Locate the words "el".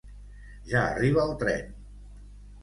1.27-1.35